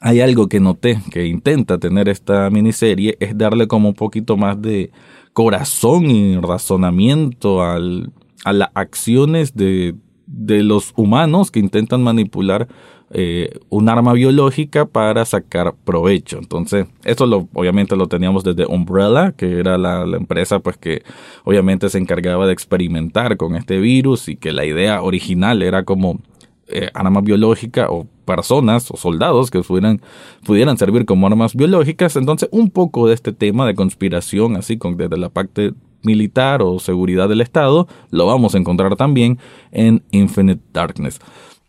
hay 0.00 0.20
algo 0.20 0.48
que 0.48 0.58
noté 0.58 1.00
que 1.10 1.26
intenta 1.26 1.78
tener 1.78 2.08
esta 2.08 2.50
miniserie, 2.50 3.16
es 3.20 3.38
darle 3.38 3.68
como 3.68 3.90
un 3.90 3.94
poquito 3.94 4.36
más 4.36 4.60
de 4.60 4.90
corazón 5.32 6.10
y 6.10 6.36
razonamiento 6.38 7.62
al, 7.62 8.12
a 8.44 8.52
las 8.52 8.70
acciones 8.74 9.54
de, 9.54 9.94
de 10.32 10.62
los 10.62 10.92
humanos 10.96 11.50
que 11.50 11.60
intentan 11.60 12.02
manipular 12.02 12.68
eh, 13.14 13.58
un 13.68 13.90
arma 13.90 14.14
biológica 14.14 14.86
para 14.86 15.26
sacar 15.26 15.74
provecho. 15.84 16.38
Entonces, 16.38 16.86
esto 17.04 17.26
lo, 17.26 17.46
obviamente 17.52 17.94
lo 17.94 18.08
teníamos 18.08 18.42
desde 18.42 18.64
Umbrella, 18.64 19.32
que 19.32 19.58
era 19.58 19.76
la, 19.76 20.04
empresa 20.16 20.60
pues 20.60 20.78
que 20.78 21.02
obviamente 21.44 21.90
se 21.90 21.98
encargaba 21.98 22.46
de 22.46 22.54
experimentar 22.54 23.36
con 23.36 23.54
este 23.54 23.78
virus 23.78 24.28
y 24.28 24.36
que 24.36 24.52
la 24.52 24.64
idea 24.64 25.02
original 25.02 25.62
era 25.62 25.84
como 25.84 26.20
eh, 26.68 26.88
armas 26.94 27.22
biológicas 27.22 27.88
o 27.90 28.06
personas 28.24 28.90
o 28.90 28.96
soldados 28.96 29.50
que 29.50 29.60
pudieran, 29.60 30.00
pudieran 30.46 30.78
servir 30.78 31.04
como 31.04 31.26
armas 31.26 31.54
biológicas. 31.54 32.16
Entonces, 32.16 32.48
un 32.50 32.70
poco 32.70 33.08
de 33.08 33.14
este 33.14 33.32
tema 33.32 33.66
de 33.66 33.74
conspiración, 33.74 34.56
así 34.56 34.78
con, 34.78 34.96
desde 34.96 35.18
la 35.18 35.28
parte 35.28 35.74
militar 36.04 36.62
o 36.62 36.78
seguridad 36.78 37.28
del 37.28 37.40
Estado, 37.40 37.88
lo 38.10 38.26
vamos 38.26 38.54
a 38.54 38.58
encontrar 38.58 38.96
también 38.96 39.38
en 39.70 40.02
Infinite 40.10 40.62
Darkness. 40.72 41.20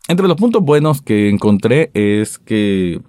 Entre 0.08 0.28
los 0.28 0.38
puntos 0.38 0.62
buenos 0.62 1.02
que 1.02 1.30
encontré 1.30 1.90
es 1.94 2.38
que 2.38 3.02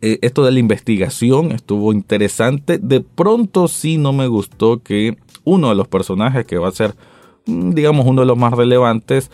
eh, 0.00 0.18
esto 0.22 0.44
de 0.44 0.52
la 0.52 0.58
investigación 0.58 1.52
estuvo 1.52 1.92
interesante. 1.92 2.78
De 2.78 3.00
pronto 3.00 3.68
sí 3.68 3.98
no 3.98 4.12
me 4.12 4.26
gustó 4.26 4.82
que 4.82 5.16
uno 5.44 5.68
de 5.70 5.74
los 5.74 5.88
personajes 5.88 6.44
que 6.46 6.58
va 6.58 6.68
a 6.68 6.72
ser, 6.72 6.94
mm, 7.46 7.70
digamos, 7.70 8.06
uno 8.06 8.22
de 8.22 8.26
los 8.26 8.38
más 8.38 8.52
relevantes, 8.52 9.30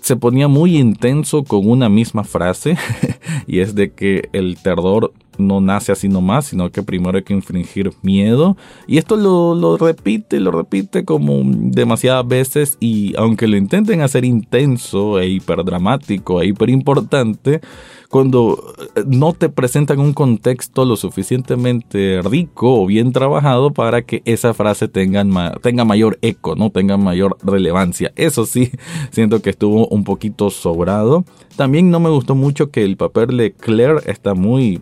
se 0.00 0.16
ponía 0.16 0.48
muy 0.48 0.76
intenso 0.76 1.44
con 1.44 1.68
una 1.68 1.88
misma 1.88 2.24
frase 2.24 2.76
y 3.46 3.60
es 3.60 3.74
de 3.74 3.92
que 3.92 4.28
el 4.32 4.58
terror 4.58 5.12
no 5.38 5.60
nace 5.60 5.92
así 5.92 6.08
nomás, 6.08 6.46
sino 6.46 6.70
que 6.70 6.82
primero 6.82 7.16
hay 7.18 7.24
que 7.24 7.34
infringir 7.34 7.92
miedo. 8.02 8.56
Y 8.86 8.98
esto 8.98 9.16
lo, 9.16 9.76
repite, 9.76 10.40
lo 10.40 10.50
repite 10.50 11.04
como 11.04 11.42
demasiadas 11.44 12.26
veces 12.26 12.76
y 12.80 13.14
aunque 13.16 13.48
lo 13.48 13.56
intenten 13.56 14.00
hacer 14.00 14.24
intenso 14.24 15.18
e 15.18 15.28
hiperdramático 15.28 16.42
e 16.42 16.48
hiperimportante, 16.48 17.60
cuando 18.14 18.74
eh, 18.94 19.02
no 19.06 19.32
te 19.32 19.48
presentan 19.48 19.98
un 19.98 20.12
contexto 20.12 20.84
lo 20.84 20.94
suficientemente 20.94 22.20
rico 22.22 22.80
o 22.80 22.86
bien 22.86 23.10
trabajado 23.10 23.72
para 23.72 24.02
que 24.02 24.22
esa 24.24 24.54
frase 24.54 24.86
tenga, 24.86 25.24
tenga 25.62 25.84
mayor 25.84 26.18
eco, 26.22 26.54
no 26.54 26.70
tenga 26.70 26.96
mayor 26.96 27.36
relevancia. 27.42 28.12
Eso 28.14 28.46
sí, 28.46 28.70
siento 29.10 29.42
que 29.42 29.50
estuvo 29.50 29.88
un 29.88 30.04
poquito 30.04 30.50
sobrado. 30.50 31.24
También 31.56 31.90
no 31.90 31.98
me 31.98 32.10
gustó 32.10 32.36
mucho 32.36 32.70
que 32.70 32.84
el 32.84 32.96
papel 32.96 33.36
de 33.36 33.52
Claire 33.52 34.00
está 34.06 34.34
muy 34.34 34.80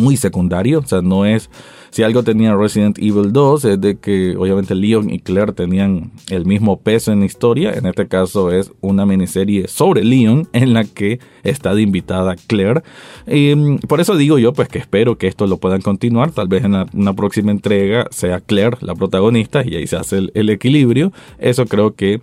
muy 0.00 0.16
secundario, 0.16 0.80
o 0.80 0.86
sea, 0.86 1.02
no 1.02 1.24
es, 1.26 1.50
si 1.90 2.02
algo 2.02 2.22
tenía 2.22 2.54
Resident 2.54 2.98
Evil 2.98 3.32
2 3.32 3.64
es 3.66 3.80
de 3.80 3.98
que 3.98 4.36
obviamente 4.36 4.74
Leon 4.74 5.10
y 5.10 5.20
Claire 5.20 5.52
tenían 5.52 6.10
el 6.30 6.46
mismo 6.46 6.80
peso 6.80 7.12
en 7.12 7.20
la 7.20 7.26
historia, 7.26 7.72
en 7.74 7.86
este 7.86 8.08
caso 8.08 8.50
es 8.50 8.72
una 8.80 9.06
miniserie 9.06 9.68
sobre 9.68 10.04
Leon 10.04 10.48
en 10.52 10.72
la 10.72 10.84
que 10.84 11.20
está 11.42 11.74
de 11.74 11.82
invitada 11.82 12.36
Claire, 12.46 12.82
y 13.26 13.54
mm, 13.54 13.78
por 13.80 14.00
eso 14.00 14.16
digo 14.16 14.38
yo 14.38 14.52
pues 14.52 14.68
que 14.68 14.78
espero 14.78 15.18
que 15.18 15.26
esto 15.28 15.46
lo 15.46 15.58
puedan 15.58 15.82
continuar, 15.82 16.32
tal 16.32 16.48
vez 16.48 16.64
en 16.64 16.74
una 16.92 17.14
próxima 17.14 17.50
entrega 17.50 18.06
sea 18.10 18.40
Claire 18.40 18.78
la 18.80 18.94
protagonista 18.94 19.62
y 19.64 19.76
ahí 19.76 19.86
se 19.86 19.96
hace 19.96 20.30
el 20.34 20.50
equilibrio, 20.50 21.12
eso 21.38 21.66
creo 21.66 21.94
que 21.94 22.20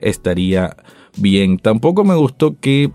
estaría 0.00 0.76
bien, 1.16 1.58
tampoco 1.58 2.04
me 2.04 2.14
gustó 2.14 2.56
que 2.60 2.90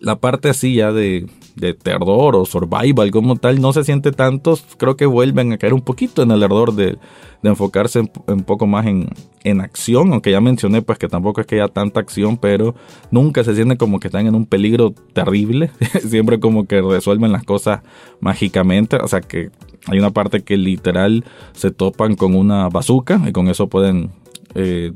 la 0.00 0.16
parte 0.16 0.48
así 0.48 0.74
ya 0.74 0.92
de 0.92 1.26
de 1.56 1.74
terror 1.74 2.36
o 2.36 2.44
survival 2.44 3.10
como 3.10 3.36
tal 3.36 3.60
no 3.60 3.72
se 3.72 3.82
siente 3.82 4.12
tanto, 4.12 4.58
creo 4.76 4.96
que 4.96 5.06
vuelven 5.06 5.52
a 5.52 5.58
caer 5.58 5.74
un 5.74 5.80
poquito 5.80 6.22
en 6.22 6.30
el 6.30 6.42
error 6.42 6.74
de, 6.74 6.98
enfocarse 7.42 8.00
un 8.26 8.42
poco 8.42 8.66
más 8.66 8.86
en, 8.86 9.08
en, 9.44 9.60
acción, 9.60 10.12
aunque 10.12 10.32
ya 10.32 10.40
mencioné 10.40 10.82
pues 10.82 10.98
que 10.98 11.06
tampoco 11.06 11.40
es 11.40 11.46
que 11.46 11.54
haya 11.54 11.68
tanta 11.68 12.00
acción, 12.00 12.38
pero 12.38 12.74
nunca 13.12 13.44
se 13.44 13.54
siente 13.54 13.76
como 13.76 14.00
que 14.00 14.08
están 14.08 14.26
en 14.26 14.34
un 14.34 14.46
peligro 14.46 14.92
terrible, 15.12 15.70
siempre 16.08 16.40
como 16.40 16.66
que 16.66 16.82
resuelven 16.82 17.30
las 17.30 17.44
cosas 17.44 17.82
mágicamente, 18.18 18.96
o 18.96 19.06
sea 19.06 19.20
que 19.20 19.50
hay 19.86 19.98
una 20.00 20.10
parte 20.10 20.42
que 20.42 20.56
literal 20.56 21.24
se 21.52 21.70
topan 21.70 22.16
con 22.16 22.34
una 22.34 22.68
bazooka 22.68 23.22
y 23.28 23.32
con 23.32 23.46
eso 23.46 23.68
pueden 23.68 24.10
eh, 24.56 24.92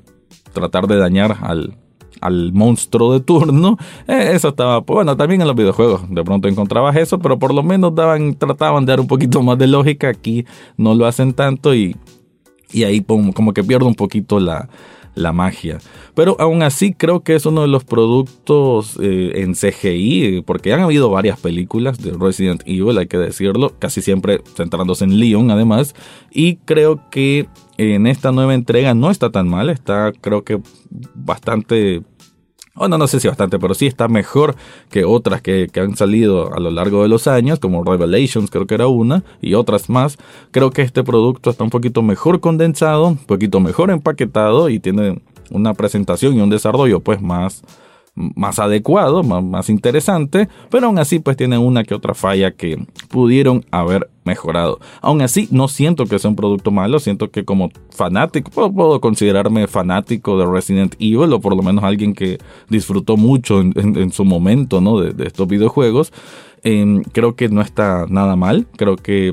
tratar 0.52 0.88
de 0.88 0.96
dañar 0.96 1.38
al, 1.42 1.76
al 2.20 2.52
monstruo 2.52 3.12
de 3.12 3.20
turno, 3.20 3.78
eh, 4.06 4.30
eso 4.32 4.48
estaba, 4.48 4.82
pues, 4.82 4.94
bueno, 4.96 5.16
también 5.16 5.40
en 5.40 5.46
los 5.46 5.56
videojuegos. 5.56 6.02
De 6.08 6.22
pronto 6.24 6.48
encontrabas 6.48 6.96
eso, 6.96 7.18
pero 7.18 7.38
por 7.38 7.54
lo 7.54 7.62
menos 7.62 7.94
daban, 7.94 8.34
trataban 8.34 8.84
de 8.84 8.92
dar 8.92 9.00
un 9.00 9.06
poquito 9.06 9.42
más 9.42 9.58
de 9.58 9.66
lógica, 9.66 10.08
aquí 10.08 10.44
no 10.76 10.94
lo 10.94 11.06
hacen 11.06 11.32
tanto 11.32 11.74
y, 11.74 11.96
y 12.72 12.84
ahí 12.84 13.00
como 13.00 13.52
que 13.52 13.64
pierde 13.64 13.86
un 13.86 13.94
poquito 13.94 14.40
la, 14.40 14.68
la 15.14 15.32
magia. 15.32 15.78
Pero 16.14 16.36
aún 16.38 16.62
así 16.62 16.92
creo 16.92 17.20
que 17.20 17.34
es 17.34 17.46
uno 17.46 17.62
de 17.62 17.68
los 17.68 17.84
productos 17.84 18.98
eh, 19.00 19.32
en 19.36 19.54
CGI, 19.54 20.42
porque 20.46 20.72
han 20.72 20.80
habido 20.80 21.10
varias 21.10 21.38
películas 21.38 21.98
de 21.98 22.12
Resident 22.12 22.62
Evil, 22.66 22.98
hay 22.98 23.06
que 23.06 23.18
decirlo, 23.18 23.74
casi 23.78 24.02
siempre 24.02 24.40
centrándose 24.56 25.04
en 25.04 25.18
Leon 25.18 25.50
además, 25.50 25.94
y 26.30 26.56
creo 26.56 27.08
que 27.10 27.48
en 27.78 28.06
esta 28.06 28.32
nueva 28.32 28.54
entrega 28.54 28.94
no 28.94 29.10
está 29.10 29.30
tan 29.30 29.48
mal, 29.48 29.70
está 29.70 30.12
creo 30.20 30.44
que 30.44 30.60
bastante 31.14 32.02
bueno, 32.74 32.98
no 32.98 33.06
sé 33.06 33.20
si 33.20 33.28
bastante, 33.28 33.58
pero 33.58 33.74
sí 33.74 33.86
está 33.86 34.08
mejor 34.08 34.54
que 34.90 35.04
otras 35.04 35.42
que, 35.42 35.68
que, 35.72 35.80
han 35.80 35.96
salido 35.96 36.54
a 36.54 36.60
lo 36.60 36.70
largo 36.70 37.02
de 37.02 37.08
los 37.08 37.26
años, 37.26 37.58
como 37.58 37.84
Revelations 37.84 38.50
creo 38.50 38.66
que 38.66 38.74
era 38.74 38.86
una, 38.86 39.24
y 39.40 39.54
otras 39.54 39.90
más. 39.90 40.18
Creo 40.50 40.70
que 40.70 40.82
este 40.82 41.02
producto 41.02 41.50
está 41.50 41.64
un 41.64 41.70
poquito 41.70 42.02
mejor 42.02 42.40
condensado, 42.40 43.08
un 43.08 43.16
poquito 43.16 43.60
mejor 43.60 43.90
empaquetado 43.90 44.68
y 44.68 44.78
tiene 44.78 45.20
una 45.50 45.74
presentación 45.74 46.36
y 46.36 46.40
un 46.40 46.50
desarrollo 46.50 47.00
pues 47.00 47.20
más 47.20 47.62
más 48.14 48.58
adecuado, 48.58 49.22
más, 49.22 49.70
interesante, 49.70 50.48
pero 50.70 50.86
aún 50.86 50.98
así 50.98 51.18
pues 51.18 51.36
tienen 51.36 51.60
una 51.60 51.84
que 51.84 51.94
otra 51.94 52.14
falla 52.14 52.50
que 52.50 52.84
pudieron 53.08 53.64
haber 53.70 54.10
mejorado. 54.24 54.78
Aún 55.00 55.22
así 55.22 55.48
no 55.50 55.68
siento 55.68 56.06
que 56.06 56.18
sea 56.18 56.30
un 56.30 56.36
producto 56.36 56.70
malo, 56.70 56.98
siento 56.98 57.30
que 57.30 57.44
como 57.44 57.70
fanático, 57.90 58.50
puedo, 58.50 59.00
considerarme 59.00 59.66
fanático 59.66 60.38
de 60.38 60.46
Resident 60.46 60.94
Evil 60.98 61.32
o 61.32 61.40
por 61.40 61.56
lo 61.56 61.62
menos 61.62 61.84
alguien 61.84 62.14
que 62.14 62.38
disfrutó 62.68 63.16
mucho 63.16 63.60
en, 63.60 64.12
su 64.12 64.24
momento 64.24 64.80
¿no? 64.80 65.00
de, 65.00 65.26
estos 65.26 65.48
videojuegos. 65.48 66.12
Em, 66.62 67.02
creo 67.02 67.36
que 67.36 67.48
no 67.48 67.62
está 67.62 68.04
nada 68.08 68.36
mal, 68.36 68.66
creo 68.76 68.96
que 68.96 69.32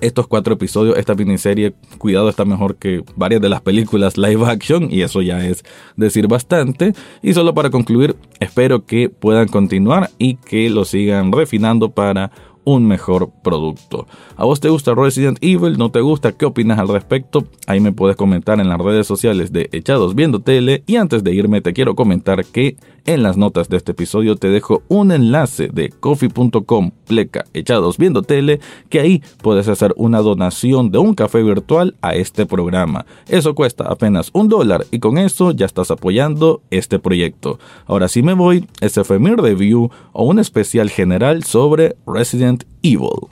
estos 0.00 0.26
cuatro 0.26 0.54
episodios, 0.54 0.98
esta 0.98 1.14
miniserie, 1.14 1.74
cuidado, 1.98 2.28
está 2.28 2.44
mejor 2.44 2.76
que 2.76 3.04
varias 3.16 3.40
de 3.40 3.48
las 3.48 3.60
películas 3.60 4.18
live 4.18 4.44
action 4.44 4.88
y 4.90 5.02
eso 5.02 5.22
ya 5.22 5.46
es 5.46 5.64
decir 5.96 6.26
bastante. 6.26 6.94
Y 7.22 7.32
solo 7.34 7.54
para 7.54 7.70
concluir, 7.70 8.16
espero 8.40 8.84
que 8.86 9.08
puedan 9.08 9.48
continuar 9.48 10.10
y 10.18 10.34
que 10.36 10.68
lo 10.68 10.84
sigan 10.84 11.32
refinando 11.32 11.90
para 11.90 12.32
un 12.64 12.86
mejor 12.86 13.30
producto. 13.42 14.06
¿A 14.36 14.44
vos 14.44 14.58
te 14.58 14.70
gusta 14.70 14.94
Resident 14.94 15.38
Evil? 15.42 15.76
¿No 15.76 15.90
te 15.90 16.00
gusta? 16.00 16.32
¿Qué 16.32 16.46
opinas 16.46 16.78
al 16.78 16.88
respecto? 16.88 17.46
Ahí 17.66 17.80
me 17.80 17.92
puedes 17.92 18.16
comentar 18.16 18.58
en 18.58 18.68
las 18.68 18.80
redes 18.80 19.06
sociales 19.06 19.52
de 19.52 19.68
Echados 19.72 20.14
Viendo 20.14 20.40
Tele. 20.40 20.82
Y 20.86 20.96
antes 20.96 21.22
de 21.22 21.34
irme 21.34 21.60
te 21.60 21.74
quiero 21.74 21.94
comentar 21.94 22.44
que 22.44 22.76
en 23.06 23.22
las 23.22 23.36
notas 23.36 23.68
de 23.68 23.76
este 23.76 23.92
episodio 23.92 24.36
te 24.36 24.48
dejo 24.48 24.82
un 24.88 25.12
enlace 25.12 25.68
de 25.68 25.90
coffee.com 25.90 26.90
pleca 27.06 27.44
Echados 27.52 27.98
Viendo 27.98 28.22
Tele 28.22 28.60
que 28.88 29.00
ahí 29.00 29.22
puedes 29.42 29.68
hacer 29.68 29.92
una 29.96 30.20
donación 30.20 30.90
de 30.90 30.98
un 30.98 31.14
café 31.14 31.42
virtual 31.42 31.96
a 32.02 32.14
este 32.14 32.46
programa. 32.46 33.06
Eso 33.28 33.54
cuesta 33.54 33.84
apenas 33.84 34.30
un 34.32 34.48
dólar 34.48 34.86
y 34.90 34.98
con 34.98 35.18
eso 35.18 35.52
ya 35.52 35.66
estás 35.66 35.90
apoyando 35.90 36.62
este 36.70 36.98
proyecto. 36.98 37.58
Ahora 37.86 38.08
sí 38.08 38.22
me 38.22 38.34
voy, 38.34 38.66
ese 38.80 39.04
fue 39.04 39.18
mi 39.18 39.30
review 39.34 39.90
o 40.12 40.24
un 40.24 40.38
especial 40.38 40.90
general 40.90 41.44
sobre 41.44 41.96
Resident 42.06 42.64
Evil. 42.82 43.28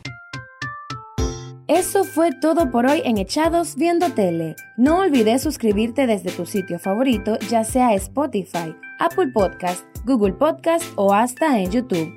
Eso 1.68 2.04
fue 2.04 2.32
todo 2.32 2.70
por 2.70 2.84
hoy 2.84 3.00
en 3.04 3.16
Echados 3.16 3.76
Viendo 3.76 4.10
Tele. 4.10 4.56
No 4.76 4.98
olvides 4.98 5.42
suscribirte 5.42 6.06
desde 6.06 6.30
tu 6.30 6.44
sitio 6.44 6.78
favorito, 6.78 7.38
ya 7.48 7.64
sea 7.64 7.94
Spotify, 7.94 8.74
Apple 9.02 9.32
Podcast, 9.32 9.84
Google 10.04 10.34
Podcast 10.34 10.84
o 10.94 11.12
hasta 11.12 11.58
en 11.58 11.72
YouTube. 11.72 12.08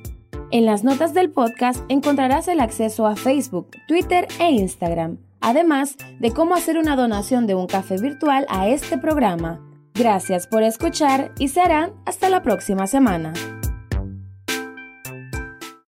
En 0.52 0.68
las 0.68 0.84
notas 0.84 1.16
del 1.16 1.32
podcast 1.32 1.84
encontrarás 1.90 2.48
el 2.48 2.60
acceso 2.60 3.08
a 3.08 3.16
Facebook, 3.16 3.72
Twitter 3.88 4.28
e 4.40 4.52
Instagram, 4.52 5.18
además 5.42 5.98
de 6.20 6.30
cómo 6.30 6.54
hacer 6.54 6.78
una 6.78 6.96
donación 6.96 7.48
de 7.48 7.56
un 7.56 7.66
café 7.66 8.00
virtual 8.00 8.46
a 8.50 8.68
este 8.68 9.00
programa. 9.00 9.60
Gracias 9.96 10.46
por 10.46 10.62
escuchar 10.62 11.34
y 11.40 11.48
serán 11.48 11.94
hasta 12.06 12.30
la 12.30 12.44
próxima 12.44 12.86
semana. 12.86 13.34